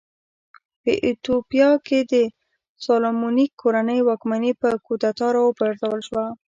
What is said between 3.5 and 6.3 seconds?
کورنۍ واکمني په کودتا راوپرځول شوه.